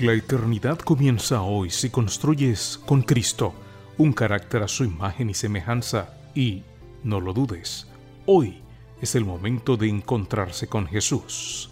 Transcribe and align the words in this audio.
La 0.00 0.14
eternidad 0.14 0.78
comienza 0.78 1.42
hoy 1.42 1.68
si 1.68 1.90
construyes 1.90 2.80
con 2.86 3.02
Cristo 3.02 3.52
un 3.98 4.14
carácter 4.14 4.62
a 4.62 4.68
su 4.68 4.84
imagen 4.84 5.28
y 5.28 5.34
semejanza 5.34 6.14
y, 6.34 6.62
no 7.04 7.20
lo 7.20 7.34
dudes, 7.34 7.86
hoy 8.24 8.62
es 9.02 9.14
el 9.14 9.26
momento 9.26 9.76
de 9.76 9.90
encontrarse 9.90 10.68
con 10.68 10.86
Jesús. 10.86 11.70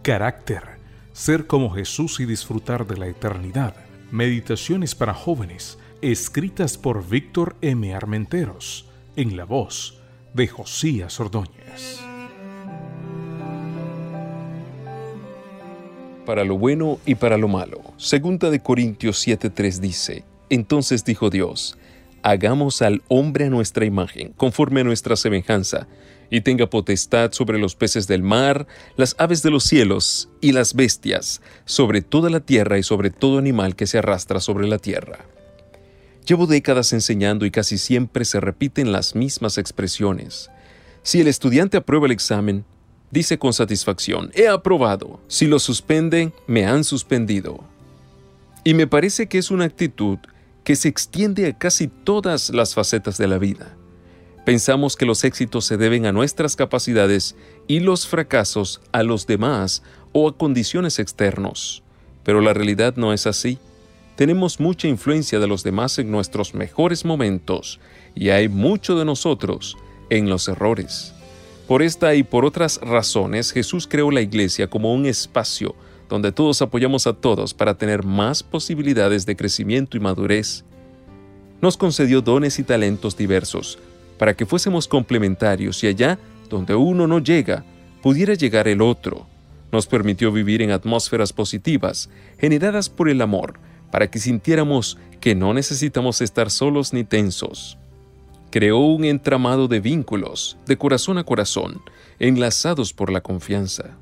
Carácter, 0.00 0.78
ser 1.12 1.46
como 1.46 1.68
Jesús 1.68 2.20
y 2.20 2.24
disfrutar 2.24 2.86
de 2.86 2.96
la 2.96 3.06
eternidad. 3.06 3.76
Meditaciones 4.12 4.94
para 4.94 5.12
jóvenes, 5.12 5.78
escritas 6.00 6.78
por 6.78 7.06
Víctor 7.06 7.54
M. 7.60 7.94
Armenteros, 7.94 8.88
en 9.14 9.36
la 9.36 9.44
voz 9.44 10.00
de 10.32 10.48
Josías 10.48 11.20
Ordóñez. 11.20 12.07
Para 16.28 16.44
lo 16.44 16.58
bueno 16.58 17.00
y 17.06 17.14
para 17.14 17.38
lo 17.38 17.48
malo. 17.48 17.80
Segunda 17.96 18.50
de 18.50 18.60
Corintios 18.60 19.26
7:3 19.26 19.80
dice, 19.80 20.24
Entonces 20.50 21.02
dijo 21.02 21.30
Dios, 21.30 21.78
hagamos 22.22 22.82
al 22.82 23.00
hombre 23.08 23.46
a 23.46 23.48
nuestra 23.48 23.86
imagen, 23.86 24.34
conforme 24.36 24.82
a 24.82 24.84
nuestra 24.84 25.16
semejanza, 25.16 25.88
y 26.28 26.42
tenga 26.42 26.68
potestad 26.68 27.32
sobre 27.32 27.58
los 27.58 27.76
peces 27.76 28.06
del 28.08 28.22
mar, 28.22 28.66
las 28.98 29.16
aves 29.18 29.42
de 29.42 29.50
los 29.50 29.64
cielos 29.64 30.28
y 30.42 30.52
las 30.52 30.74
bestias, 30.74 31.40
sobre 31.64 32.02
toda 32.02 32.28
la 32.28 32.40
tierra 32.40 32.76
y 32.76 32.82
sobre 32.82 33.08
todo 33.08 33.38
animal 33.38 33.74
que 33.74 33.86
se 33.86 33.96
arrastra 33.96 34.38
sobre 34.40 34.66
la 34.66 34.76
tierra. 34.76 35.24
Llevo 36.26 36.46
décadas 36.46 36.92
enseñando 36.92 37.46
y 37.46 37.50
casi 37.50 37.78
siempre 37.78 38.26
se 38.26 38.38
repiten 38.38 38.92
las 38.92 39.14
mismas 39.14 39.56
expresiones. 39.56 40.50
Si 41.02 41.22
el 41.22 41.26
estudiante 41.26 41.78
aprueba 41.78 42.04
el 42.04 42.12
examen, 42.12 42.66
dice 43.10 43.38
con 43.38 43.52
satisfacción, 43.52 44.30
he 44.34 44.48
aprobado. 44.48 45.20
Si 45.28 45.46
lo 45.46 45.58
suspenden, 45.58 46.32
me 46.46 46.66
han 46.66 46.84
suspendido. 46.84 47.64
Y 48.64 48.74
me 48.74 48.86
parece 48.86 49.28
que 49.28 49.38
es 49.38 49.50
una 49.50 49.64
actitud 49.64 50.18
que 50.64 50.76
se 50.76 50.88
extiende 50.88 51.46
a 51.46 51.56
casi 51.56 51.88
todas 51.88 52.50
las 52.50 52.74
facetas 52.74 53.16
de 53.16 53.26
la 53.26 53.38
vida. 53.38 53.74
Pensamos 54.44 54.96
que 54.96 55.06
los 55.06 55.24
éxitos 55.24 55.64
se 55.64 55.76
deben 55.76 56.06
a 56.06 56.12
nuestras 56.12 56.56
capacidades 56.56 57.36
y 57.66 57.80
los 57.80 58.06
fracasos 58.06 58.80
a 58.92 59.02
los 59.02 59.26
demás 59.26 59.82
o 60.12 60.28
a 60.28 60.36
condiciones 60.36 60.98
externos. 60.98 61.82
Pero 62.24 62.40
la 62.40 62.54
realidad 62.54 62.96
no 62.96 63.12
es 63.12 63.26
así. 63.26 63.58
Tenemos 64.16 64.58
mucha 64.58 64.88
influencia 64.88 65.38
de 65.38 65.46
los 65.46 65.62
demás 65.62 65.98
en 65.98 66.10
nuestros 66.10 66.54
mejores 66.54 67.04
momentos 67.04 67.78
y 68.14 68.30
hay 68.30 68.48
mucho 68.48 68.98
de 68.98 69.04
nosotros 69.04 69.76
en 70.10 70.28
los 70.28 70.48
errores. 70.48 71.14
Por 71.68 71.82
esta 71.82 72.14
y 72.14 72.22
por 72.22 72.46
otras 72.46 72.80
razones, 72.80 73.52
Jesús 73.52 73.86
creó 73.86 74.10
la 74.10 74.22
iglesia 74.22 74.70
como 74.70 74.94
un 74.94 75.04
espacio 75.04 75.76
donde 76.08 76.32
todos 76.32 76.62
apoyamos 76.62 77.06
a 77.06 77.12
todos 77.12 77.52
para 77.52 77.76
tener 77.76 78.04
más 78.04 78.42
posibilidades 78.42 79.26
de 79.26 79.36
crecimiento 79.36 79.98
y 79.98 80.00
madurez. 80.00 80.64
Nos 81.60 81.76
concedió 81.76 82.22
dones 82.22 82.58
y 82.58 82.62
talentos 82.62 83.18
diversos 83.18 83.78
para 84.16 84.34
que 84.34 84.46
fuésemos 84.46 84.88
complementarios 84.88 85.84
y 85.84 85.88
allá 85.88 86.18
donde 86.48 86.74
uno 86.74 87.06
no 87.06 87.18
llega, 87.18 87.66
pudiera 88.02 88.32
llegar 88.32 88.66
el 88.66 88.80
otro. 88.80 89.26
Nos 89.70 89.86
permitió 89.86 90.32
vivir 90.32 90.62
en 90.62 90.70
atmósferas 90.70 91.34
positivas, 91.34 92.08
generadas 92.38 92.88
por 92.88 93.10
el 93.10 93.20
amor, 93.20 93.60
para 93.92 94.10
que 94.10 94.18
sintiéramos 94.18 94.96
que 95.20 95.34
no 95.34 95.52
necesitamos 95.52 96.22
estar 96.22 96.50
solos 96.50 96.94
ni 96.94 97.04
tensos. 97.04 97.76
Creó 98.50 98.78
un 98.78 99.04
entramado 99.04 99.68
de 99.68 99.80
vínculos, 99.80 100.56
de 100.66 100.78
corazón 100.78 101.18
a 101.18 101.24
corazón, 101.24 101.82
enlazados 102.18 102.92
por 102.94 103.12
la 103.12 103.20
confianza. 103.20 103.98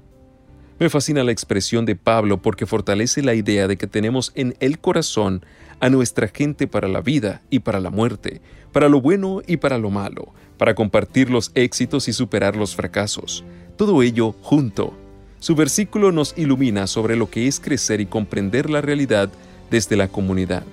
Me 0.78 0.88
fascina 0.88 1.24
la 1.24 1.32
expresión 1.32 1.84
de 1.84 1.96
Pablo 1.96 2.42
porque 2.42 2.66
fortalece 2.66 3.22
la 3.22 3.34
idea 3.34 3.66
de 3.66 3.76
que 3.76 3.86
tenemos 3.86 4.30
en 4.34 4.54
el 4.60 4.78
corazón 4.78 5.44
a 5.80 5.88
nuestra 5.88 6.28
gente 6.28 6.66
para 6.66 6.86
la 6.86 7.00
vida 7.00 7.42
y 7.50 7.60
para 7.60 7.80
la 7.80 7.90
muerte, 7.90 8.40
para 8.72 8.88
lo 8.88 9.00
bueno 9.00 9.42
y 9.46 9.56
para 9.56 9.78
lo 9.78 9.90
malo, 9.90 10.32
para 10.58 10.74
compartir 10.74 11.30
los 11.30 11.50
éxitos 11.54 12.08
y 12.08 12.12
superar 12.12 12.56
los 12.56 12.76
fracasos. 12.76 13.42
Todo 13.76 14.02
ello 14.02 14.34
junto. 14.42 14.94
Su 15.40 15.54
versículo 15.54 16.12
nos 16.12 16.36
ilumina 16.36 16.86
sobre 16.86 17.16
lo 17.16 17.30
que 17.30 17.46
es 17.48 17.58
crecer 17.58 18.00
y 18.00 18.06
comprender 18.06 18.70
la 18.70 18.80
realidad 18.80 19.30
desde 19.70 19.96
la 19.96 20.08
comunidad. 20.08 20.64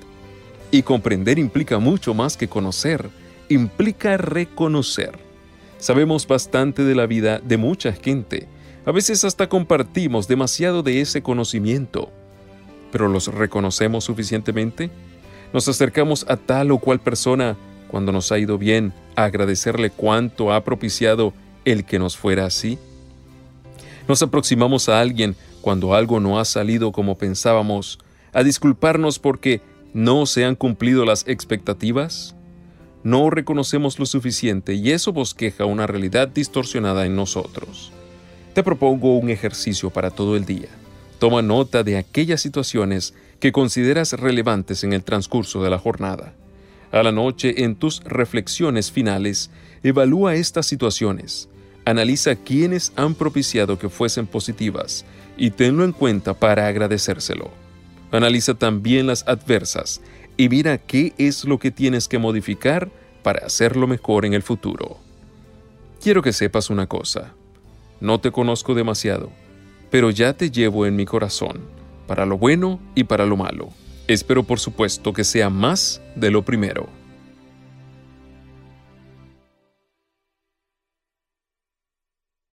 Y 0.69 0.83
comprender 0.83 1.39
implica 1.39 1.79
mucho 1.79 2.13
más 2.13 2.37
que 2.37 2.47
conocer, 2.47 3.09
implica 3.53 4.17
reconocer. 4.17 5.11
Sabemos 5.77 6.27
bastante 6.27 6.83
de 6.83 6.95
la 6.95 7.05
vida 7.05 7.39
de 7.39 7.57
mucha 7.57 7.93
gente, 7.93 8.47
a 8.85 8.91
veces 8.91 9.23
hasta 9.23 9.47
compartimos 9.47 10.27
demasiado 10.27 10.83
de 10.83 10.99
ese 10.99 11.21
conocimiento, 11.21 12.09
pero 12.91 13.07
¿los 13.07 13.27
reconocemos 13.27 14.03
suficientemente? 14.03 14.89
¿Nos 15.53 15.67
acercamos 15.69 16.25
a 16.27 16.35
tal 16.35 16.71
o 16.71 16.79
cual 16.79 16.99
persona 16.99 17.55
cuando 17.93 18.11
nos 18.11 18.31
ha 18.31 18.39
ido 18.39 18.57
bien, 18.57 18.91
a 19.15 19.25
agradecerle 19.25 19.91
cuánto 19.91 20.51
ha 20.51 20.63
propiciado 20.63 21.31
el 21.63 21.85
que 21.85 21.99
nos 21.99 22.17
fuera 22.17 22.45
así? 22.45 22.79
¿Nos 24.07 24.21
aproximamos 24.21 24.89
a 24.89 24.99
alguien 24.99 25.35
cuando 25.61 25.93
algo 25.93 26.19
no 26.19 26.39
ha 26.39 26.45
salido 26.45 26.91
como 26.91 27.17
pensábamos, 27.17 27.99
a 28.33 28.43
disculparnos 28.43 29.19
porque 29.19 29.61
no 29.93 30.25
se 30.25 30.43
han 30.43 30.55
cumplido 30.55 31.05
las 31.05 31.25
expectativas? 31.27 32.35
No 33.03 33.29
reconocemos 33.29 33.99
lo 33.99 34.05
suficiente 34.05 34.75
y 34.75 34.91
eso 34.91 35.11
bosqueja 35.11 35.65
una 35.65 35.87
realidad 35.87 36.29
distorsionada 36.29 37.05
en 37.05 37.15
nosotros. 37.15 37.91
Te 38.53 38.63
propongo 38.63 39.17
un 39.17 39.29
ejercicio 39.29 39.89
para 39.89 40.09
todo 40.09 40.37
el 40.37 40.45
día. 40.45 40.69
Toma 41.19 41.41
nota 41.41 41.83
de 41.83 41.97
aquellas 41.97 42.41
situaciones 42.41 43.13
que 43.41 43.51
consideras 43.51 44.13
relevantes 44.13 44.85
en 44.85 44.93
el 44.93 45.03
transcurso 45.03 45.61
de 45.63 45.69
la 45.69 45.79
jornada. 45.79 46.33
A 46.93 47.03
la 47.03 47.11
noche, 47.11 47.63
en 47.63 47.75
tus 47.75 48.01
reflexiones 48.03 48.91
finales, 48.91 49.49
evalúa 49.83 50.35
estas 50.35 50.65
situaciones. 50.65 51.49
Analiza 51.85 52.35
quiénes 52.35 52.93
han 52.95 53.15
propiciado 53.15 53.77
que 53.77 53.89
fuesen 53.89 54.27
positivas 54.27 55.03
y 55.35 55.49
tenlo 55.49 55.83
en 55.83 55.91
cuenta 55.91 56.33
para 56.33 56.67
agradecérselo. 56.67 57.51
Analiza 58.11 58.53
también 58.53 59.07
las 59.07 59.27
adversas 59.27 59.99
y 60.37 60.49
mira 60.49 60.77
qué 60.77 61.13
es 61.17 61.45
lo 61.45 61.59
que 61.59 61.71
tienes 61.71 62.07
que 62.07 62.19
modificar 62.19 62.89
para 63.21 63.45
hacerlo 63.45 63.87
mejor 63.87 64.25
en 64.25 64.33
el 64.33 64.43
futuro. 64.43 64.97
Quiero 66.01 66.21
que 66.21 66.33
sepas 66.33 66.69
una 66.69 66.87
cosa. 66.87 67.33
No 68.01 68.19
te 68.19 68.31
conozco 68.31 68.73
demasiado, 68.73 69.31
pero 69.89 70.09
ya 70.09 70.33
te 70.33 70.51
llevo 70.51 70.85
en 70.85 70.95
mi 70.95 71.05
corazón, 71.05 71.61
para 72.07 72.25
lo 72.25 72.37
bueno 72.37 72.79
y 72.95 73.05
para 73.05 73.25
lo 73.25 73.37
malo. 73.37 73.69
Espero 74.07 74.43
por 74.43 74.59
supuesto 74.59 75.13
que 75.13 75.23
sea 75.23 75.49
más 75.49 76.01
de 76.15 76.29
lo 76.29 76.43
primero. 76.43 76.89